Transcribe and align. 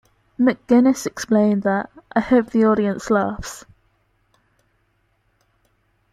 McGuinness 0.39 1.05
explained 1.05 1.61
that: 1.61 1.91
I 2.11 2.21
hope 2.21 2.49
the 2.49 2.65
audience 2.65 3.11
laughs. 3.11 3.65